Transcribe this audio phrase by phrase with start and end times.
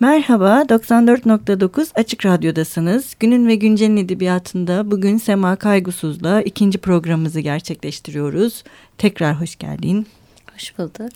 [0.00, 3.16] Merhaba, 94.9 Açık Radyo'dasınız.
[3.20, 8.64] Günün ve Güncel'in edebiyatında bugün Sema Kaygusuz'la ikinci programımızı gerçekleştiriyoruz.
[8.98, 10.06] Tekrar hoş geldin.
[10.54, 11.12] Hoş bulduk.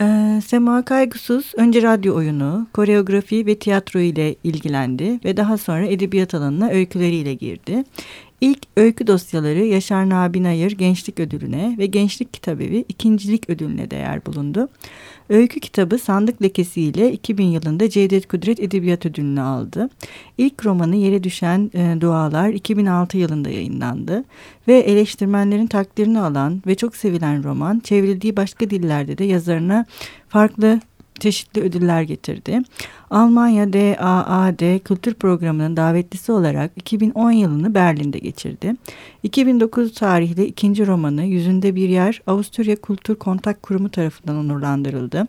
[0.00, 6.34] Ee, Sema Kaygusuz önce radyo oyunu, koreografi ve tiyatro ile ilgilendi ve daha sonra edebiyat
[6.34, 7.84] alanına öyküleriyle girdi.
[8.40, 14.68] İlk öykü dosyaları Yaşar Nabi Nayır Gençlik Ödülü'ne ve Gençlik Kitabevi ikincilik ödülüne değer bulundu.
[15.28, 19.88] Öykü kitabı Sandık Lekesi ile 2000 yılında Cevdet Kudret Edebiyat Ödülünü aldı.
[20.38, 24.24] İlk romanı Yere Düşen e, Dualar 2006 yılında yayınlandı
[24.68, 29.86] ve eleştirmenlerin takdirini alan ve çok sevilen roman çevrildiği başka dillerde de yazarına
[30.28, 30.80] farklı
[31.20, 32.60] çeşitli ödüller getirdi.
[33.10, 38.74] Almanya DAAD Kültür Programı'nın davetlisi olarak 2010 yılını Berlin'de geçirdi.
[39.22, 45.28] 2009 tarihli ikinci romanı Yüzünde Bir Yer Avusturya Kültür Kontak Kurumu tarafından onurlandırıldı.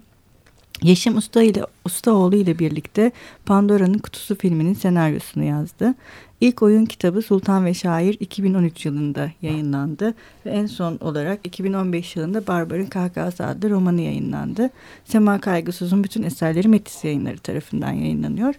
[0.83, 3.11] Yeşim Usta ile Ustaoğlu ile birlikte
[3.45, 5.95] Pandora'nın Kutusu filminin senaryosunu yazdı.
[6.41, 10.13] İlk oyun kitabı Sultan ve Şair 2013 yılında yayınlandı
[10.45, 14.69] ve en son olarak 2015 yılında Barbar'ın Kahkahası adlı romanı yayınlandı.
[15.05, 18.53] Sema Kaygısız'ın bütün eserleri Metis yayınları tarafından yayınlanıyor.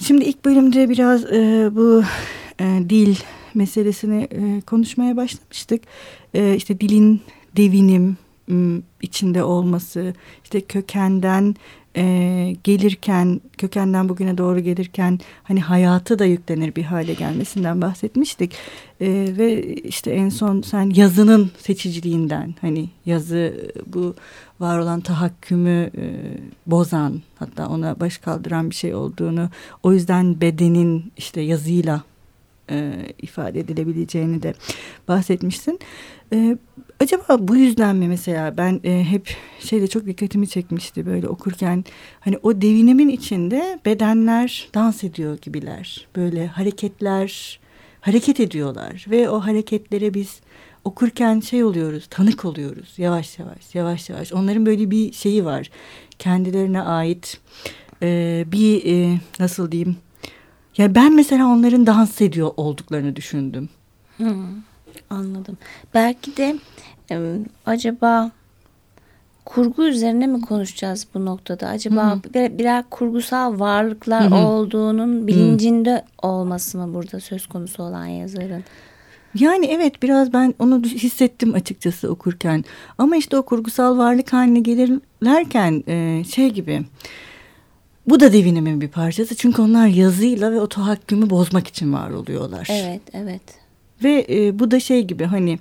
[0.00, 2.02] Şimdi ilk bölümde biraz e, bu
[2.60, 3.16] e, dil
[3.54, 5.82] meselesini e, konuşmaya başlamıştık.
[6.34, 7.20] E, işte dilin
[7.56, 8.16] devinim,
[9.02, 11.54] içinde olması, işte kökenden
[11.96, 18.52] e, gelirken, kökenden bugüne doğru gelirken hani hayatı da yüklenir bir hale gelmesinden bahsetmiştik.
[19.00, 19.08] E,
[19.38, 24.14] ve işte en son sen yazının seçiciliğinden hani yazı bu
[24.60, 26.04] var olan tahakkümü e,
[26.66, 29.48] bozan hatta ona baş kaldıran bir şey olduğunu
[29.82, 32.02] o yüzden bedenin işte yazıyla
[32.70, 34.54] e, ifade edilebileceğini de
[35.08, 35.78] bahsetmişsin.
[36.32, 36.58] E,
[37.00, 41.84] acaba bu yüzden mi mesela ben e, hep şeyde çok dikkatimi çekmişti böyle okurken
[42.20, 46.08] hani o devinimin içinde bedenler dans ediyor gibiler.
[46.16, 47.60] Böyle hareketler
[48.00, 50.40] hareket ediyorlar ve o hareketlere biz
[50.84, 54.32] okurken şey oluyoruz, tanık oluyoruz yavaş yavaş, yavaş yavaş.
[54.32, 55.70] Onların böyle bir şeyi var,
[56.18, 57.40] kendilerine ait
[58.02, 59.96] e, bir e, nasıl diyeyim
[60.78, 63.68] ya ben mesela onların dans ediyor olduklarını düşündüm.
[64.16, 64.46] Hmm,
[65.10, 65.58] anladım.
[65.94, 66.56] Belki de
[67.10, 68.30] e, acaba
[69.44, 71.68] kurgu üzerine mi konuşacağız bu noktada?
[71.68, 72.22] Acaba hmm.
[72.34, 74.44] bir, birer kurgusal varlıklar hmm.
[74.44, 76.30] olduğunun bilincinde hmm.
[76.30, 78.64] olması mı burada söz konusu olan yazarın?
[79.34, 82.64] Yani evet biraz ben onu hissettim açıkçası okurken.
[82.98, 86.84] Ama işte o kurgusal varlık haline gelirlerken e, şey gibi
[88.06, 89.34] bu da devinimin bir parçası.
[89.36, 92.68] Çünkü onlar yazıyla ve o tahakkümü bozmak için var oluyorlar.
[92.70, 93.42] Evet, evet.
[94.04, 95.58] Ve e, bu da şey gibi hani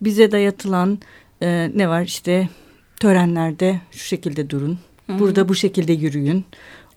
[0.00, 0.98] bize dayatılan
[1.42, 2.48] e, ne var işte
[3.00, 4.78] törenlerde şu şekilde durun.
[5.06, 5.18] Hı-hı.
[5.18, 6.44] Burada bu şekilde yürüyün.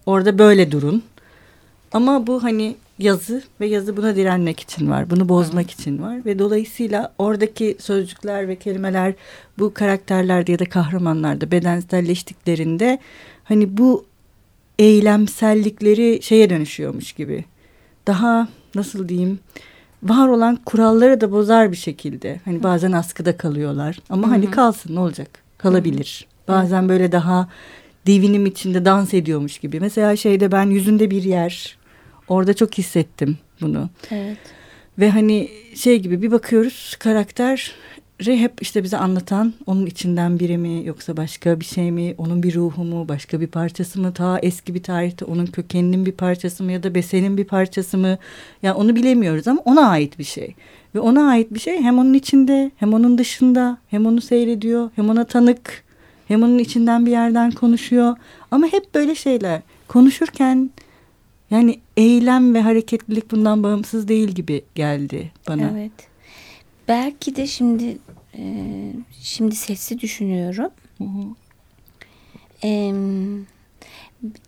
[0.05, 1.03] Orada böyle durun.
[1.91, 5.09] Ama bu hani yazı ve yazı buna direnmek için var.
[5.09, 5.71] Bunu bozmak Hı.
[5.71, 9.13] için var ve dolayısıyla oradaki sözcükler ve kelimeler
[9.59, 12.99] bu karakterlerde ya da kahramanlarda bedenselleştiklerinde
[13.43, 14.05] hani bu
[14.79, 17.45] eylemsellikleri şeye dönüşüyormuş gibi.
[18.07, 19.39] Daha nasıl diyeyim
[20.03, 22.39] var olan kuralları da bozar bir şekilde.
[22.45, 24.31] Hani bazen askıda kalıyorlar ama Hı-hı.
[24.31, 25.27] hani kalsın ne olacak?
[25.57, 26.27] Kalabilir.
[26.27, 26.57] Hı-hı.
[26.57, 27.49] Bazen böyle daha
[28.07, 29.79] devinim içinde dans ediyormuş gibi.
[29.79, 31.77] Mesela şeyde ben yüzünde bir yer
[32.27, 33.89] orada çok hissettim bunu.
[34.11, 34.37] Evet.
[34.99, 37.71] Ve hani şey gibi bir bakıyoruz karakter
[38.27, 42.55] hep işte bize anlatan onun içinden biri mi yoksa başka bir şey mi onun bir
[42.55, 46.71] ruhu mu başka bir parçası mı ta eski bir tarihte onun kökeninin bir parçası mı
[46.71, 48.17] ya da besenin bir parçası mı
[48.63, 50.55] yani onu bilemiyoruz ama ona ait bir şey
[50.95, 55.09] ve ona ait bir şey hem onun içinde hem onun dışında hem onu seyrediyor hem
[55.09, 55.83] ona tanık
[56.27, 58.15] hem onun içinden bir yerden konuşuyor
[58.51, 60.69] ama hep böyle şeyler konuşurken
[61.51, 65.69] yani eylem ve hareketlilik bundan bağımsız değil gibi geldi bana.
[65.71, 66.10] Evet.
[66.87, 67.97] Belki de şimdi
[68.37, 68.43] e,
[69.21, 70.71] şimdi sesi düşünüyorum.
[70.97, 71.35] Hı hı.
[72.63, 72.93] E,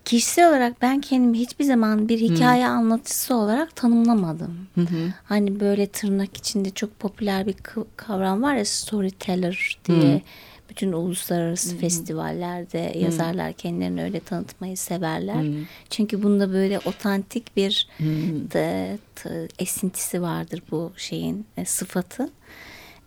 [0.04, 2.70] kişisel olarak ben kendimi hiçbir zaman bir hikaye hı.
[2.70, 4.68] anlatıcısı olarak tanımlamadım.
[4.74, 5.12] Hı hı.
[5.24, 7.54] Hani böyle tırnak içinde çok popüler bir
[7.96, 10.14] kavram var ya storyteller diye.
[10.14, 10.20] Hı.
[10.70, 11.78] Bütün uluslararası hı hı.
[11.78, 12.98] festivallerde hı.
[12.98, 15.44] yazarlar kendilerini öyle tanıtmayı severler.
[15.44, 15.52] Hı.
[15.90, 17.88] Çünkü bunda böyle otantik bir.
[18.52, 22.30] De, de, esintisi vardır bu şeyin e, sıfatı.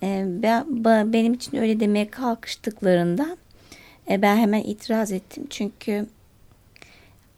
[0.03, 3.37] E, ben, benim için öyle demeye kalkıştıklarında
[4.09, 5.47] e, ben hemen itiraz ettim.
[5.49, 6.07] Çünkü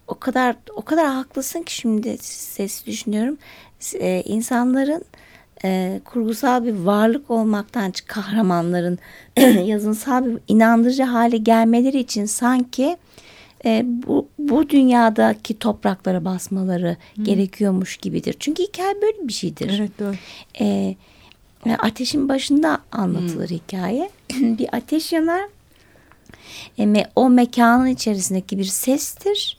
[0.07, 3.37] o kadar o kadar haklısın ki şimdi ses düşünüyorum.
[3.93, 5.05] E, insanların
[5.65, 8.99] e, kurgusal bir varlık olmaktan kahramanların
[9.65, 12.97] yazınsal bir inandırıcı hale gelmeleri için sanki
[13.65, 17.23] e, bu, bu dünyadaki topraklara basmaları Hı.
[17.23, 18.35] gerekiyormuş gibidir.
[18.39, 19.79] Çünkü hikaye böyle bir şeydir.
[19.79, 20.15] Evet doğru.
[20.59, 20.95] E,
[21.79, 23.53] ateşin başında anlatılır Hı.
[23.53, 24.09] hikaye.
[24.29, 25.49] bir ateş yanar.
[26.79, 29.57] E, o mekanın içerisindeki bir sestir.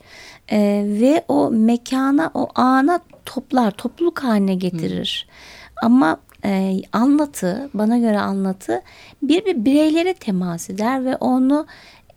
[0.51, 5.27] E, ve o mekana, o ana toplar, topluluk haline getirir.
[5.27, 5.31] Hı.
[5.81, 8.81] Ama e, anlatı, bana göre anlatı
[9.21, 11.65] bir bir bireylere temas eder ve onu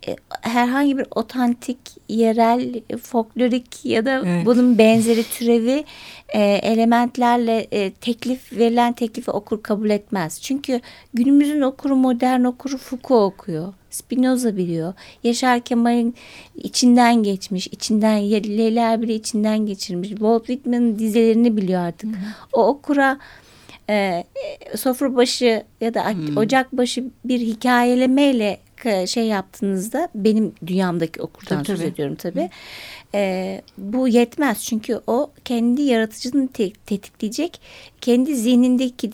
[0.07, 1.77] e, herhangi bir otantik,
[2.09, 4.45] yerel, folklorik ya da evet.
[4.45, 5.83] bunun benzeri türevi
[6.29, 10.41] e, elementlerle e, teklif verilen teklifi okur kabul etmez.
[10.41, 10.81] Çünkü
[11.13, 13.73] günümüzün okuru modern okuru Foucault okuyor.
[13.89, 14.93] Spinoza biliyor.
[15.23, 16.15] Yaşar Kemal'in
[16.55, 20.09] içinden geçmiş, içinden Leyla bile içinden geçirmiş.
[20.09, 22.09] Walt Whitman'ın dizelerini biliyor artık.
[22.09, 22.25] Hı hı.
[22.53, 23.19] O okura
[23.89, 24.23] e,
[24.75, 26.37] sofra başı ya da hmm.
[26.37, 28.59] ocak başı bir hikayelemeyle
[29.07, 31.87] şey yaptığınızda benim dünyamdaki okurdan tabii, söz tabii.
[31.87, 32.49] ediyorum tabii.
[33.15, 37.61] E, bu yetmez çünkü o kendi yaratıcılığını te tetikleyecek
[38.01, 39.09] kendi zihnindeki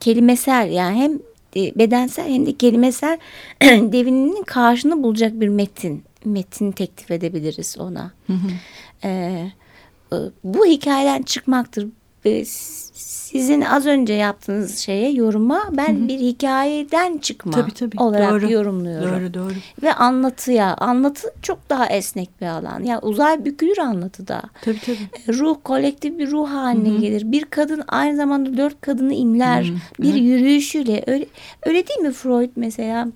[0.00, 1.18] kelimesel yani hem
[1.56, 3.18] e, bedensel hem de kelimesel
[3.62, 8.12] devininin karşını bulacak bir metin metin teklif edebiliriz ona.
[8.26, 8.48] Hı hı.
[9.04, 9.52] E,
[10.44, 11.88] bu hikayeden çıkmaktır
[13.32, 16.08] sizin az önce yaptığınız şeye yoruma ben Hı -hı.
[16.08, 18.02] bir hikayeden çıkma tabii, tabii.
[18.02, 18.52] olarak doğru.
[18.52, 19.10] yorumluyorum.
[19.10, 19.54] Doğru doğru.
[19.82, 22.80] Ve anlatıya anlatı çok daha esnek bir alan.
[22.80, 24.42] Ya yani uzay bükülür anlatıda.
[24.62, 24.98] Tabii tabii.
[25.28, 27.00] E, ruh kolektif bir ruh haline Hı -hı.
[27.00, 27.32] gelir.
[27.32, 29.64] Bir kadın aynı zamanda dört kadını imler.
[29.64, 30.02] Hı -hı.
[30.02, 30.22] Bir evet.
[30.22, 31.26] yürüyüşüyle öyle
[31.62, 33.08] öyle değil mi Freud mesela?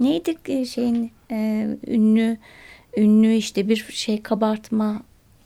[0.00, 2.38] Neydi e, şeyin e, ünlü
[2.96, 5.02] ünlü işte bir şey kabartma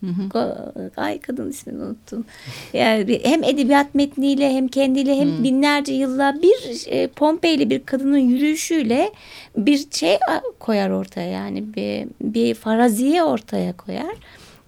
[0.06, 0.90] Hı hı.
[0.96, 2.24] Ay kadın ismini unuttum.
[2.72, 5.44] Yani hem edebiyat metniyle hem kendiyle hem hı.
[5.44, 9.12] binlerce yılla bir e, Pompeyli bir kadının yürüyüşüyle
[9.56, 10.18] bir şey
[10.58, 14.14] koyar ortaya yani bir, bir faraziye ortaya koyar.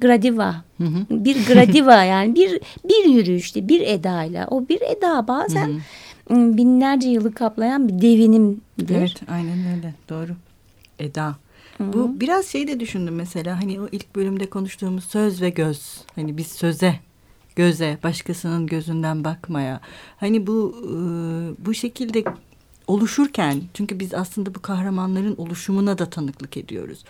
[0.00, 0.54] Gradiva.
[0.78, 1.06] Hı hı.
[1.10, 4.46] Bir gradiva yani bir bir yürüyüşte bir edayla.
[4.50, 5.80] O bir eda bazen
[6.28, 6.56] hı hı.
[6.56, 8.96] binlerce yılı kaplayan bir devinimdir.
[8.96, 10.32] Evet aynen öyle doğru.
[10.98, 11.36] Eda.
[11.78, 11.92] Hı-hı.
[11.92, 16.00] Bu biraz şey de düşündüm mesela hani o ilk bölümde konuştuğumuz söz ve göz.
[16.14, 17.00] Hani biz söze,
[17.56, 19.80] göze, başkasının gözünden bakmaya.
[20.16, 20.76] Hani bu
[21.58, 22.24] bu şekilde
[22.86, 27.04] oluşurken çünkü biz aslında bu kahramanların oluşumuna da tanıklık ediyoruz.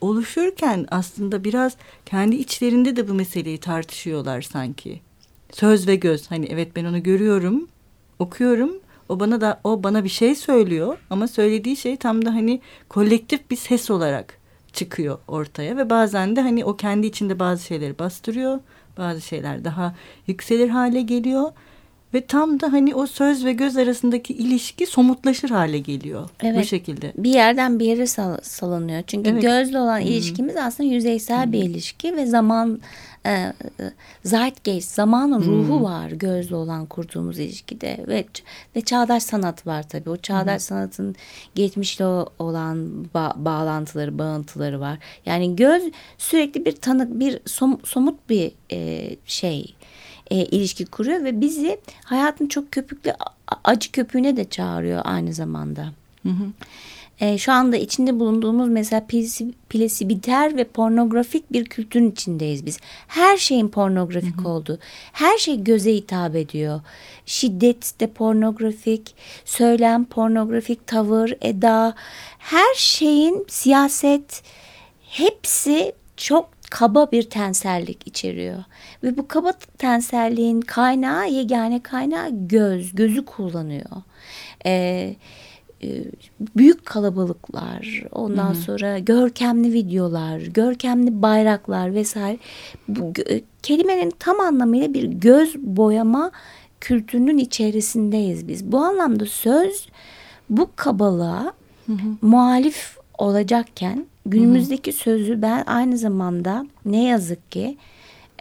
[0.00, 1.76] Oluşurken aslında biraz
[2.06, 5.00] kendi içlerinde de bu meseleyi tartışıyorlar sanki.
[5.52, 7.68] Söz ve göz hani evet ben onu görüyorum,
[8.18, 8.70] okuyorum
[9.08, 13.50] o bana da o bana bir şey söylüyor ama söylediği şey tam da hani kolektif
[13.50, 14.38] bir ses olarak
[14.72, 18.60] çıkıyor ortaya ve bazen de hani o kendi içinde bazı şeyleri bastırıyor.
[18.98, 19.94] Bazı şeyler daha
[20.26, 21.52] yükselir hale geliyor
[22.14, 26.64] ve tam da hani o söz ve göz arasındaki ilişki somutlaşır hale geliyor evet, bu
[26.64, 27.12] şekilde.
[27.16, 29.02] Bir yerden bir yere sal salınıyor.
[29.06, 29.42] Çünkü evet.
[29.42, 30.06] gözle olan hmm.
[30.06, 31.52] ilişkimiz aslında yüzeysel hmm.
[31.52, 32.80] bir ilişki ve zaman
[33.26, 33.52] e, e,
[34.24, 35.46] zeitgeist, zamanın hmm.
[35.46, 38.24] ruhu var gözle olan kurduğumuz ilişkide ve
[38.76, 40.10] ve çağdaş sanat var tabii.
[40.10, 40.60] O çağdaş hmm.
[40.60, 41.14] sanatın
[41.54, 42.04] geçmişle
[42.38, 44.98] olan ba bağlantıları, bağıntıları var.
[45.26, 45.82] Yani göz
[46.18, 49.74] sürekli bir tanık, bir som somut bir e, şey
[50.30, 53.12] e, ilişki kuruyor ve bizi hayatın çok köpüklü
[53.64, 55.92] acı köpüğüne de çağırıyor aynı zamanda.
[56.22, 56.46] Hı hı.
[57.20, 59.06] E, şu anda içinde bulunduğumuz mesela
[59.70, 62.78] plesibiter ve pornografik bir kültürün içindeyiz biz.
[63.08, 64.48] Her şeyin pornografik hı hı.
[64.48, 64.78] oldu.
[65.12, 66.80] Her şey göze hitap ediyor.
[67.26, 69.14] Şiddet de pornografik,
[69.44, 71.94] söylem pornografik, tavır, eda,
[72.38, 74.42] her şeyin siyaset
[75.02, 78.64] hepsi çok kaba bir tensellik içeriyor.
[79.02, 82.94] Ve bu kaba tenselliğin kaynağı, yegane kaynağı göz.
[82.94, 83.90] Gözü kullanıyor.
[84.66, 85.16] Ee,
[85.82, 85.88] e,
[86.56, 88.54] büyük kalabalıklar, ondan Hı-hı.
[88.54, 92.38] sonra görkemli videolar, görkemli bayraklar vesaire.
[92.88, 93.12] Bu,
[93.62, 96.30] kelimenin tam anlamıyla bir göz boyama
[96.80, 98.72] kültürünün içerisindeyiz biz.
[98.72, 99.88] Bu anlamda söz
[100.50, 101.52] bu kabalığa
[101.86, 102.16] Hı-hı.
[102.22, 104.98] muhalif olacakken günümüzdeki Hı-hı.
[104.98, 107.76] sözü ben aynı zamanda ne yazık ki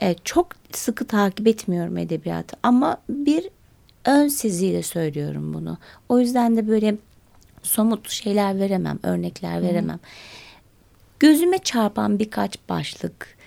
[0.02, 3.50] e, çok sıkı takip etmiyorum edebiyatı ama bir
[4.06, 5.78] ön seziyle söylüyorum bunu.
[6.10, 6.96] O yüzden de böyle
[7.64, 9.98] somut şeyler veremem, örnekler veremem.
[9.98, 10.00] Hı.
[11.20, 13.38] Gözüme çarpan birkaç başlık,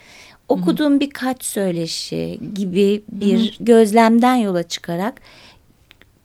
[0.49, 1.01] okuduğum Hı.
[1.01, 3.65] birkaç söyleşi gibi bir Hı.
[3.65, 5.21] gözlemden yola çıkarak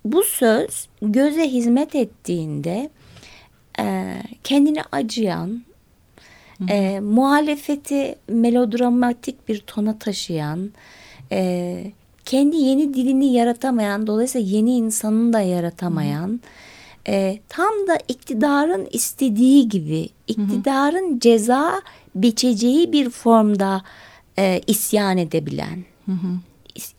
[0.06, 2.89] bu söz göze hizmet ettiğinde
[3.80, 5.63] e, kendini acıyan,
[6.70, 10.72] e, muhalefeti melodramatik bir tona taşıyan,
[11.32, 11.84] e,
[12.25, 16.41] kendi yeni dilini yaratamayan, dolayısıyla yeni insanını da yaratamayan,
[17.08, 21.82] e, tam da iktidarın istediği gibi, iktidarın ceza
[22.15, 23.82] biçeceği bir formda
[24.39, 25.84] e, isyan edebilen.
[26.06, 26.38] Hı hı.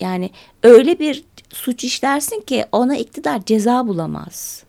[0.00, 0.31] Yani
[0.62, 4.62] öyle bir suç işlersin ki ona iktidar ceza bulamaz.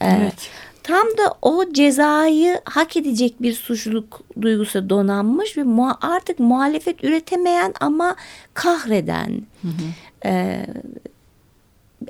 [0.00, 0.50] Evet.
[0.84, 5.64] Tam da o cezayı hak edecek bir suçluluk duygusu donanmış ve
[6.00, 8.16] artık muhalefet üretemeyen ama
[8.54, 10.28] kahreden, hı hı.
[10.28, 10.66] E,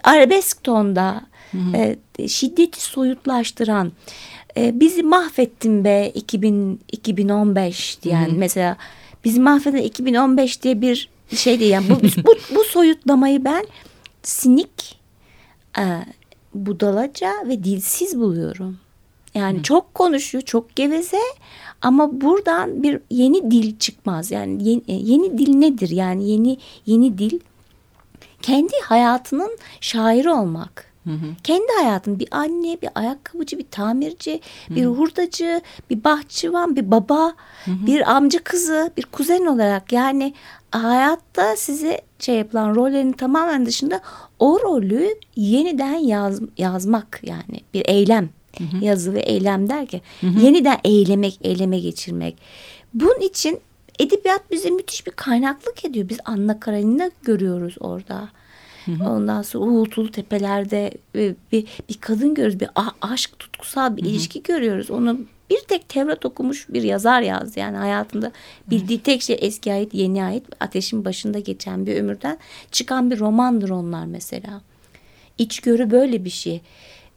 [0.03, 1.21] arabesk tonda
[1.53, 1.97] hı hı.
[2.19, 3.93] E, şiddeti soyutlaştıran,
[4.57, 8.37] e, bizi mahvettin be 2000, 2015 diyen hı hı.
[8.37, 8.77] mesela
[9.25, 13.67] bizi mahveden 2015 diye bir şey değil yani bu, bu, bu soyutlamayı ben
[14.23, 15.01] sinik,
[15.79, 15.85] e,
[16.55, 18.79] budalaca ve dilsiz buluyorum.
[19.35, 19.63] Yani Hı.
[19.63, 21.21] çok konuşuyor, çok geveze
[21.83, 24.31] ama buradan bir yeni dil çıkmaz.
[24.31, 25.91] Yani yeni, e, yeni dil nedir?
[25.91, 27.41] Yani yeni yeni dil
[28.43, 30.94] kendi hayatının şairi olmak.
[31.05, 31.27] Hı hı.
[31.45, 34.75] Kendi hayatın bir anne, bir ayakkabıcı, bir tamirci, hı.
[34.75, 37.35] bir hurdacı, bir bahçıvan, bir baba,
[37.65, 37.87] hı hı.
[37.87, 40.35] bir amca kızı, bir kuzen olarak yani
[40.71, 44.01] hayatta size şey yapılan rollerin tamamen dışında
[44.39, 48.29] o rolü yeniden yaz, yazmak yani bir eylem.
[48.59, 48.85] Hı hı.
[48.85, 50.41] Yazı ve eylem derken hı hı.
[50.41, 52.37] yeniden eylemek, eyleme geçirmek.
[52.95, 53.61] Bunun için
[53.99, 56.09] edebiyat bize müthiş bir kaynaklık ediyor.
[56.09, 58.15] Biz Anna Karenina görüyoruz orada.
[58.15, 58.44] Hı hı.
[59.07, 62.61] Ondan sonra uğultulu tepelerde bir, bir, bir kadın görüyoruz.
[62.61, 62.69] Bir
[63.01, 64.11] aşk tutkusal bir hı hı.
[64.11, 64.91] ilişki görüyoruz.
[64.91, 67.61] Onu bir tek Tevrat okumuş bir yazar yazdı.
[67.61, 68.33] Yani hayatında
[68.71, 72.39] bildiği tek şey eski ait yeni ait ateşin başında geçen bir ömürden
[72.71, 74.61] çıkan bir romandır onlar mesela.
[75.39, 76.61] İçgörü böyle bir şey.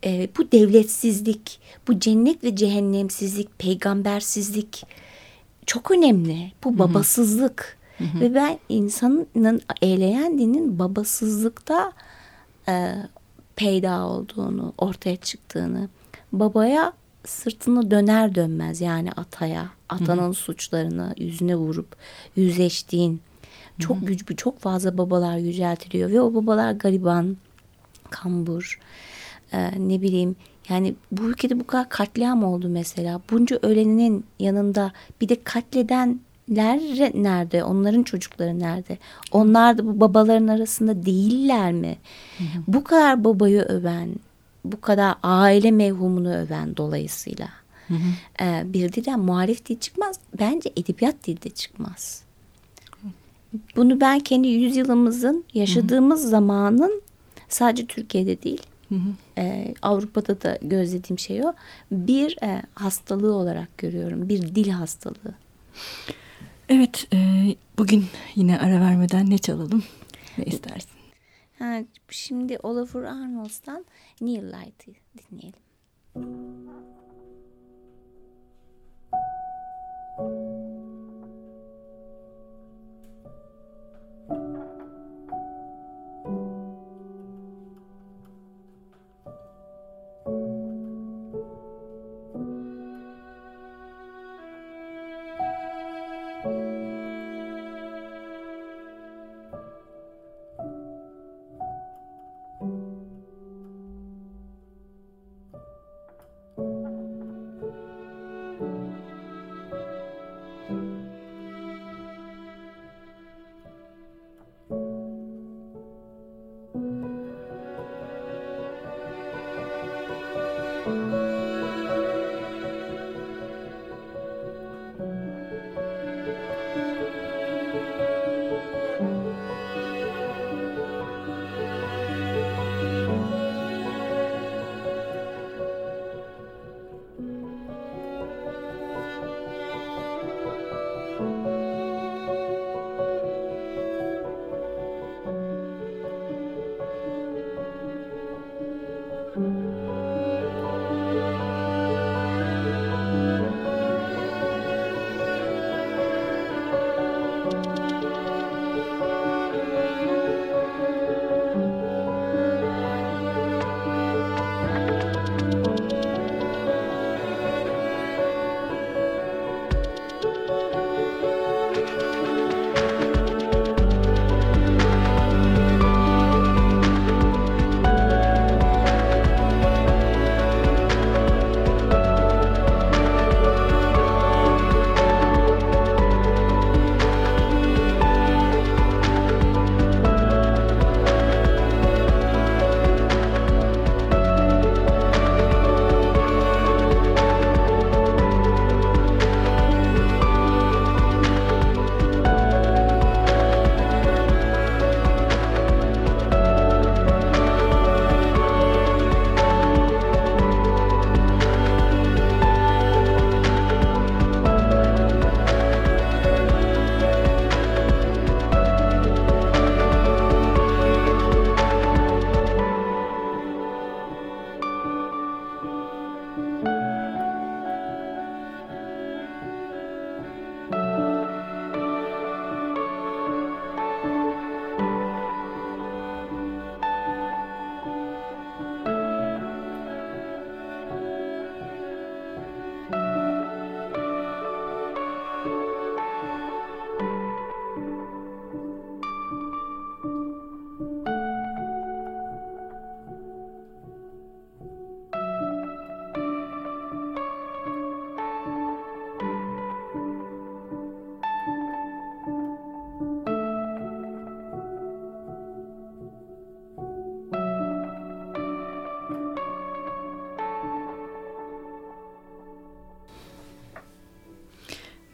[0.05, 4.83] Ee, bu devletsizlik, bu cennet ve cehennemsizlik, peygambersizlik
[5.65, 6.51] çok önemli.
[6.63, 7.77] Bu babasızlık.
[7.98, 8.20] Hı hı.
[8.20, 11.92] Ve ben insanın eğleyen dinin babasızlıkta
[12.70, 12.94] e,
[13.56, 15.89] peyda olduğunu, ortaya çıktığını,
[16.32, 16.94] babaya
[17.25, 20.34] sırtını döner dönmez yani ataya, atanın Hı-hı.
[20.34, 21.96] suçlarını yüzüne vurup
[22.36, 23.22] yüzleştiğin
[23.80, 27.38] çok güçlü, çok fazla babalar yüceltiliyor ve o babalar gariban,
[28.10, 28.80] kambur,
[29.51, 30.36] e, ne bileyim
[30.70, 33.22] yani bu ülkede bu kadar katliam oldu mesela.
[33.32, 37.63] Bunca ölenin yanında bir de katledenler nerede?
[37.63, 38.98] Onların çocukları nerede?
[39.32, 41.98] Onlar da bu babaların arasında değiller mi?
[42.38, 42.63] Hı hı.
[42.68, 44.10] Bu kadar babayı öven,
[44.66, 47.48] bu kadar aile mevhumunu öven dolayısıyla
[47.88, 48.44] hı hı.
[48.44, 50.20] E, bir dilden muhalif dil çıkmaz.
[50.39, 52.24] Bence edebiyat dilde çıkmaz.
[53.75, 56.30] Bunu ben kendi yüzyılımızın yaşadığımız hı hı.
[56.30, 57.01] zamanın
[57.50, 59.42] sadece Türkiye'de değil hı hı.
[59.42, 61.54] E, Avrupa'da da gözlediğim şey o.
[61.92, 64.30] Bir e, hastalığı olarak görüyorum.
[64.30, 65.34] Bir dil hastalığı.
[66.69, 67.17] Evet e,
[67.77, 68.05] bugün
[68.36, 69.83] yine ara vermeden ne çalalım?
[70.38, 70.89] Ne istersin?
[71.59, 73.86] Ha, şimdi Olafur Arnolds'tan
[74.21, 75.59] Neil Light'ı dinleyelim.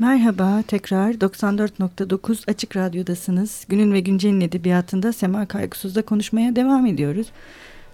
[0.03, 3.65] Merhaba tekrar 94.9 Açık Radyo'dasınız.
[3.69, 7.27] Günün ve Güncel'in edebiyatında Sema Kaygısız'da konuşmaya devam ediyoruz.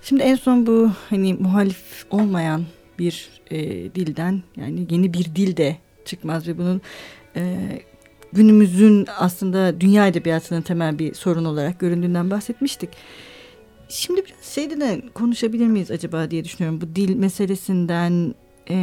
[0.02, 2.66] Şimdi en son bu hani muhalif olmayan
[3.00, 3.60] bir e,
[3.96, 6.82] dilden yani yeni bir dil de çıkmaz ve bunun
[7.36, 7.58] e,
[8.34, 12.90] günümüzün aslında dünya edebiyatının temel bir sorun olarak göründüğünden bahsetmiştik.
[13.90, 16.82] Şimdi biraz şeyden konuşabilir miyiz acaba diye düşünüyorum.
[16.82, 18.34] Bu dil meselesinden
[18.70, 18.76] e,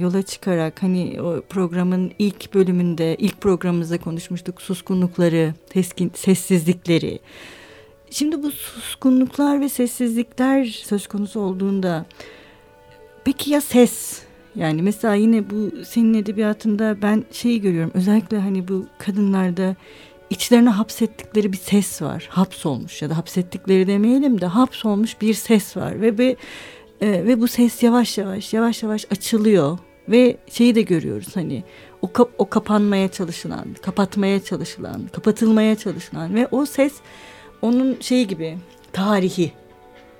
[0.00, 7.18] yola çıkarak hani o programın ilk bölümünde ilk programımızda konuşmuştuk suskunlukları, teskin, sessizlikleri.
[8.10, 12.06] Şimdi bu suskunluklar ve sessizlikler söz konusu olduğunda
[13.24, 14.22] peki ya ses?
[14.56, 19.76] Yani mesela yine bu senin edebiyatında ben şeyi görüyorum özellikle hani bu kadınlarda
[20.30, 22.28] içlerine hapsettikleri bir ses var.
[22.30, 26.36] Hapsolmuş ya da hapsettikleri demeyelim de hapsolmuş bir ses var ve bir
[27.04, 29.78] e, ve bu ses yavaş yavaş yavaş yavaş açılıyor.
[30.08, 31.64] Ve şeyi de görüyoruz hani
[32.02, 36.92] o kap, o kapanmaya çalışılan, kapatmaya çalışılan, kapatılmaya çalışılan ve o ses
[37.62, 38.58] onun şeyi gibi
[38.92, 39.52] tarihi.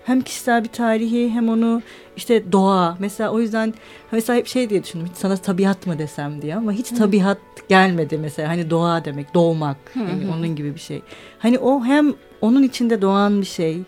[0.04, 1.82] Hem kişisel bir tarihi hem onu
[2.16, 2.96] işte doğa.
[2.98, 3.74] Mesela o yüzden
[4.12, 6.42] mesela hep şey diye düşündüm hiç sana tabiat mı desem?
[6.42, 8.48] diye ama hiç tabiat gelmedi mesela.
[8.48, 11.02] Hani doğa demek doğmak yani onun gibi bir şey.
[11.38, 13.82] Hani o hem onun içinde doğan bir şey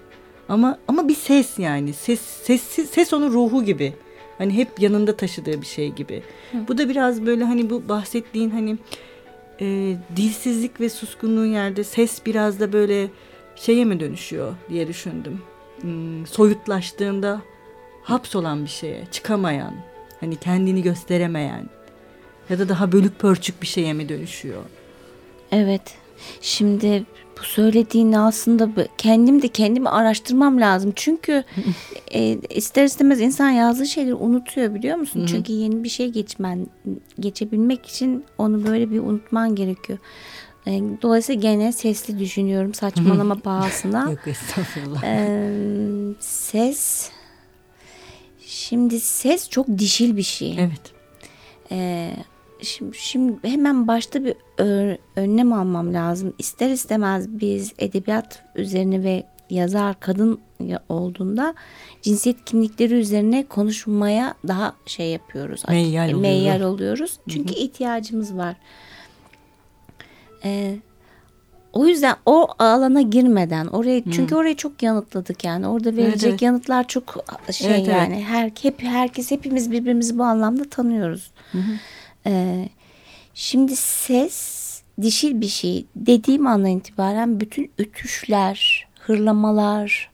[0.48, 3.92] ama ama bir ses yani ses ses ses onun ruhu gibi.
[4.38, 6.22] Hani hep yanında taşıdığı bir şey gibi.
[6.52, 6.58] Hı.
[6.68, 8.78] Bu da biraz böyle hani bu bahsettiğin hani
[9.60, 13.08] e, dilsizlik ve suskunluğun yerde ses biraz da böyle
[13.56, 15.42] şeye mi dönüşüyor diye düşündüm.
[15.80, 17.42] Hmm, soyutlaştığında
[18.02, 19.74] hapsolan bir şeye, çıkamayan,
[20.20, 21.68] hani kendini gösteremeyen
[22.50, 24.62] ya da daha bölük pörçük bir şeye mi dönüşüyor?
[25.52, 26.05] Evet.
[26.40, 27.04] Şimdi
[27.40, 30.92] bu söylediğini aslında kendim de kendimi araştırmam lazım.
[30.96, 31.44] Çünkü
[32.14, 35.26] e, ister istemez insan yazdığı şeyleri unutuyor biliyor musun?
[35.26, 36.66] Çünkü yeni bir şey geçmen
[37.20, 39.98] geçebilmek için onu böyle bir unutman gerekiyor.
[40.66, 40.70] E,
[41.02, 44.10] dolayısıyla gene sesli düşünüyorum saçmalama pahasına.
[44.10, 45.02] Yok estağfurullah.
[45.04, 45.50] E,
[46.20, 47.10] ses
[48.46, 50.56] şimdi ses çok dişil bir şey.
[50.58, 50.92] Evet.
[51.70, 52.10] E,
[52.62, 54.34] şimdi, şimdi hemen başta bir
[55.16, 56.34] önlem almam lazım.
[56.38, 60.40] İster istemez biz edebiyat üzerine ve yazar kadın
[60.88, 61.54] olduğunda
[62.02, 65.62] cinsiyet kimlikleri üzerine konuşmaya daha şey yapıyoruz.
[65.68, 67.18] Meyyal, meyyal oluyoruz.
[67.28, 67.60] Çünkü Hı-hı.
[67.60, 68.56] ihtiyacımız var.
[70.44, 70.76] Ee,
[71.72, 74.12] o yüzden o alana girmeden oraya hmm.
[74.12, 76.42] çünkü orayı çok yanıtladık yani orada verecek evet, evet.
[76.42, 78.24] yanıtlar çok şey evet, yani evet.
[78.28, 81.30] her hep herkes hepimiz birbirimizi bu anlamda tanıyoruz.
[81.52, 81.58] Hı
[82.26, 82.68] Ee,
[83.34, 84.66] şimdi ses
[85.02, 85.86] dişil bir şey.
[85.96, 90.10] Dediğim andan itibaren bütün ütüşler, hırlamalar,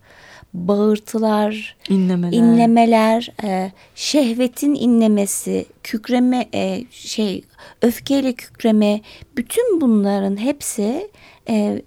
[0.54, 7.44] bağırtılar, inlemeler, inlemeler e, şehvetin inlemesi, kükreme, e, şey
[7.82, 9.00] öfkeyle kükreme,
[9.36, 11.10] bütün bunların hepsi
[11.48, 11.82] e,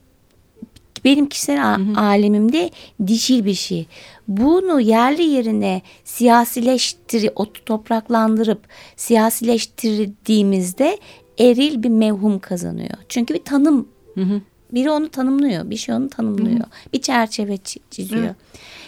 [1.06, 2.00] benim kişisel hı hı.
[2.00, 2.70] alemimde
[3.08, 3.88] dişil bir şey.
[4.28, 7.30] Bunu yerli yerine siyasileştir,
[7.65, 8.62] topraklandırıp
[8.96, 10.98] siyasileştirdiğimizde
[11.39, 12.98] eril bir mevhum kazanıyor.
[13.10, 14.41] Çünkü bir tanım hı hı.
[14.72, 16.60] biri onu tanımlıyor, bir şey onu tanımlıyor.
[16.60, 16.94] Hı hı.
[16.94, 17.58] Bir çerçeve
[17.91, 18.28] çiziyor.
[18.28, 18.36] Hı.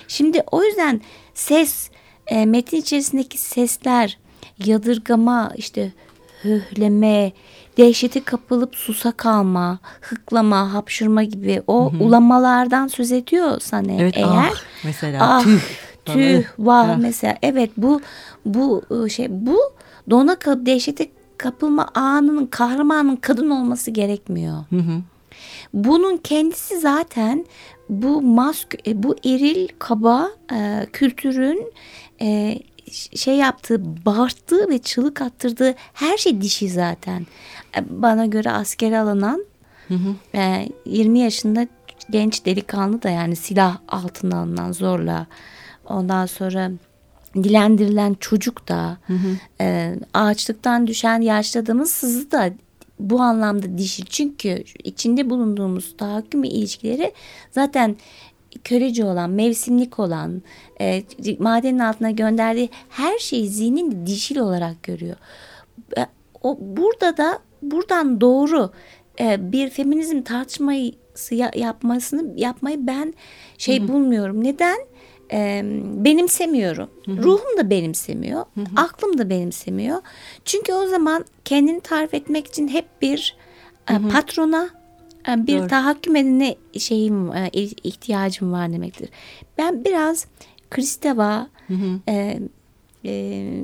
[0.07, 1.01] Şimdi o yüzden
[1.33, 1.89] ses
[2.27, 4.17] e, metin içerisindeki sesler
[4.65, 5.91] yadırgama işte
[6.41, 7.31] höhleme,
[7.77, 12.03] dehşete kapılıp susa kalma, hıklama, hapşırma gibi o hı hı.
[12.03, 15.59] ulamalardan söz ediyorsan evet, eğer ah, mesela ah, tüh
[16.05, 16.97] tüh vah ah.
[16.97, 18.01] mesela evet bu
[18.45, 19.59] bu ıı, şey bu
[20.09, 24.57] dona kalıp dehşete kapılma anının kahramanın kadın olması gerekmiyor.
[24.69, 25.01] Hı hı.
[25.73, 27.45] Bunun kendisi zaten
[27.89, 31.73] bu mask e, bu eril kaba e, kültürün
[32.21, 32.59] e,
[33.15, 37.27] şey yaptığı, bağırttığı ve çığlık attırdığı her şey dişi zaten.
[37.77, 39.45] E, bana göre askere alınan
[39.87, 40.37] hı hı.
[40.37, 41.67] E, 20 yaşında
[42.09, 45.27] genç delikanlı da yani silah altına alınan zorla.
[45.85, 46.71] Ondan sonra
[47.35, 49.37] dilendirilen çocuk da hı hı.
[49.61, 52.53] E, ağaçlıktan düşen yaşlı adamın sızı da
[52.99, 54.05] bu anlamda dişi.
[54.05, 57.13] Çünkü içinde bulunduğumuz tahakküm ilişkileri
[57.51, 57.95] zaten
[58.63, 60.41] köreci olan, mevsimlik olan,
[60.81, 61.03] e,
[61.39, 65.15] madenin altına gönderdiği her şeyi zihnin dişil olarak görüyor.
[65.97, 66.05] E,
[66.43, 68.71] o burada da buradan doğru
[69.19, 73.13] e, bir feminizm tartışması yapmasını yapmayı ben
[73.57, 73.87] şey hı hı.
[73.87, 74.43] bulmuyorum.
[74.43, 74.77] Neden?
[75.31, 76.89] e, benimsemiyorum.
[77.05, 77.23] Hı hı.
[77.23, 78.45] Ruhum da benimsemiyor.
[78.55, 78.65] Hı hı.
[78.75, 80.01] Aklım da benimsemiyor.
[80.45, 83.35] Çünkü o zaman kendini tarif etmek için hep bir
[83.89, 84.09] e, hı hı.
[84.09, 84.76] patrona e,
[85.27, 85.67] bir Doğru.
[85.67, 87.49] tahakküm edine şeyim e,
[87.83, 89.09] ihtiyacım var demektir.
[89.57, 90.27] Ben biraz
[90.69, 91.99] Kristeva hı hı.
[92.07, 92.39] E,
[93.05, 93.63] e,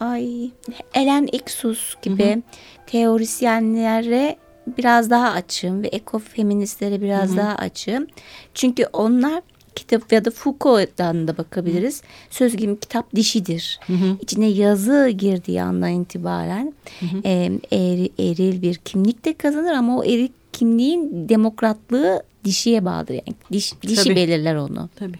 [0.00, 0.50] ay
[0.94, 2.42] Ellen Exus gibi hı hı.
[2.86, 4.36] teorisyenlere
[4.78, 7.36] biraz daha açığım ve ekofeministlere biraz hı hı.
[7.36, 8.06] daha açığım.
[8.54, 9.42] Çünkü onlar
[9.74, 12.02] kitap ya da Foucault'dan da bakabiliriz.
[12.30, 13.80] Söz gibi kitap dişidir.
[13.86, 14.16] Hı hı.
[14.20, 17.20] İçine yazı girdiği andan itibaren hı hı.
[17.24, 23.14] E, eri, eril bir kimlik de kazanır ama o eril kimliğin demokratlığı dişiye bağlıdır.
[23.14, 24.16] Yani diş, dişi Tabii.
[24.16, 24.88] belirler onu.
[24.96, 25.18] Tabii.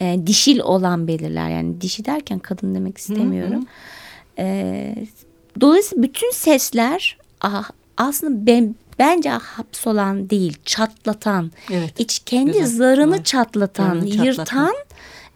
[0.00, 1.50] E, dişil olan belirler.
[1.50, 3.66] Yani dişi derken kadın demek istemiyorum.
[4.36, 4.46] Hı hı.
[4.46, 4.94] E,
[5.60, 12.00] dolayısıyla bütün sesler ah, aslında ben bence hapsolan değil çatlatan evet.
[12.00, 12.66] iç kendi Güzel.
[12.66, 14.74] zarını çatlatan zarını yırtan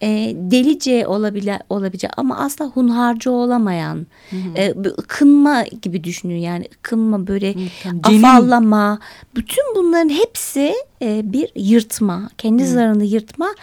[0.03, 4.55] e, delice olabile, olabilecek ama asla hunharcı olamayan hı hı.
[4.55, 7.59] E, ıkınma gibi düşünüyor yani ıkınma böyle hı,
[8.03, 8.99] afallama
[9.37, 12.69] bütün bunların hepsi e, bir yırtma kendi hı.
[12.69, 13.55] zarını yırtma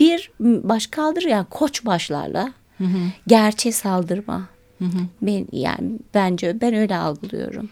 [0.00, 2.98] bir başkadır yani koç başlarla hı hı.
[3.26, 4.98] gerçe saldırma Hı hı.
[5.22, 7.68] Ben yani bence ben öyle algılıyorum.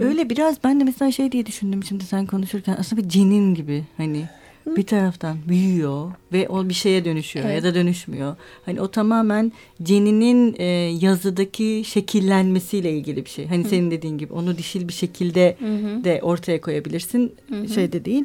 [0.00, 3.84] Öyle biraz ben de mesela şey diye düşündüm şimdi sen konuşurken aslında bir cenin gibi
[3.96, 4.24] hani
[4.66, 7.56] bir taraftan büyüyor ve o bir şeye dönüşüyor evet.
[7.56, 8.36] ya da dönüşmüyor.
[8.66, 10.64] Hani o tamamen ceninin e,
[11.00, 13.46] yazıdaki şekillenmesiyle ilgili bir şey.
[13.46, 13.68] Hani Hı.
[13.68, 16.04] senin dediğin gibi onu dişil bir şekilde Hı.
[16.04, 17.34] de ortaya koyabilirsin.
[17.48, 17.68] Hı.
[17.68, 18.24] Şey de değil.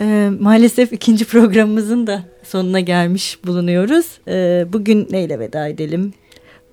[0.00, 4.18] E, maalesef ikinci programımızın da sonuna gelmiş bulunuyoruz.
[4.28, 6.12] E, bugün neyle veda edelim?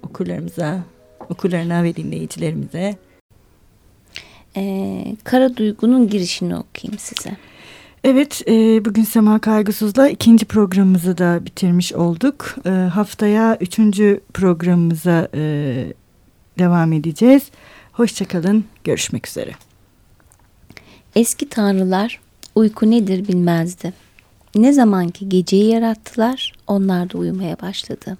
[0.03, 0.83] Okurlarımıza,
[1.29, 2.95] okurlarına ve dinleyicilerimize.
[4.57, 7.37] Ee, Kara Duygu'nun girişini okuyayım size.
[8.03, 12.55] Evet, e, bugün Sema Kaygısız'la ikinci programımızı da bitirmiş olduk.
[12.65, 15.41] E, haftaya üçüncü programımıza e,
[16.59, 17.43] devam edeceğiz.
[17.91, 19.51] Hoşçakalın, görüşmek üzere.
[21.15, 22.19] Eski tanrılar
[22.55, 23.93] uyku nedir bilmezdi.
[24.55, 28.17] Ne zamanki geceyi yarattılar, onlar da uyumaya başladı.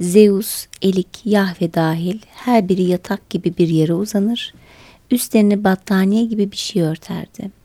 [0.00, 4.54] Zeus, Elik, Yahve dahil her biri yatak gibi bir yere uzanır,
[5.10, 7.63] üstlerini battaniye gibi bir şey örterdi.''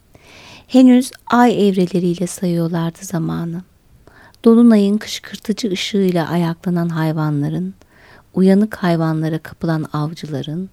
[0.69, 3.61] Henüz ay evreleriyle sayıyorlardı zamanı.
[4.45, 7.73] Dolunayın kışkırtıcı ışığıyla ayaklanan hayvanların,
[8.33, 10.69] uyanık hayvanlara kapılan avcıların,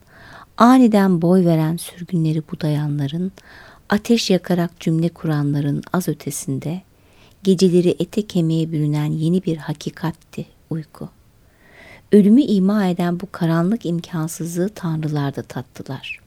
[0.57, 3.33] aniden boy veren sürgünleri budayanların,
[3.89, 6.83] ateş yakarak cümle kuranların az ötesinde,
[7.43, 11.09] geceleri ete kemiğe bürünen yeni bir hakikatti uyku.
[12.13, 16.26] Ölümü ima eden bu karanlık imkansızlığı tanrılar da tattılar.''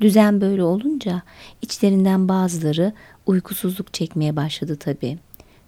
[0.00, 1.22] Düzen böyle olunca
[1.62, 2.92] içlerinden bazıları
[3.26, 5.18] uykusuzluk çekmeye başladı tabii.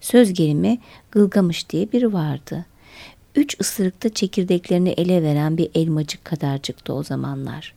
[0.01, 0.79] Söz gelimi
[1.11, 2.65] Gılgamış diye biri vardı.
[3.35, 7.73] Üç ısırıkta çekirdeklerini ele veren bir elmacık kadarcıktı o zamanlar.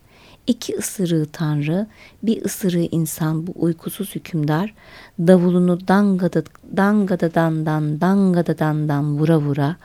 [0.46, 1.86] İki ısırığı tanrı,
[2.22, 4.74] bir ısırığı insan bu uykusuz hükümdar
[5.18, 6.42] davulunu dangada
[6.76, 9.76] dangada dandan dangada dandan vura vura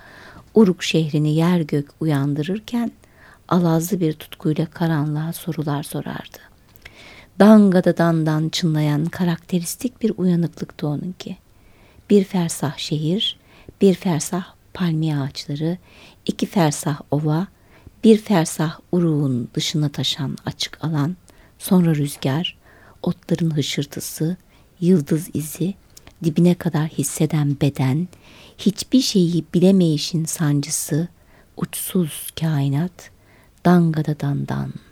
[0.53, 2.91] Uruk şehrini yer gök uyandırırken
[3.47, 6.48] alazlı bir tutkuyla karanlığa sorular sorardı
[7.39, 11.37] dangada dandan çınlayan karakteristik bir uyanıklıktı onunki.
[12.09, 13.37] Bir fersah şehir,
[13.81, 15.77] bir fersah palmiye ağaçları,
[16.25, 17.47] iki fersah ova,
[18.03, 21.15] bir fersah uruğun dışına taşan açık alan,
[21.59, 22.57] sonra rüzgar,
[23.03, 24.37] otların hışırtısı,
[24.79, 25.73] yıldız izi,
[26.23, 28.07] dibine kadar hisseden beden,
[28.57, 31.07] hiçbir şeyi bilemeyişin sancısı,
[31.57, 33.11] uçsuz kainat,
[33.65, 34.88] dangada dandan.''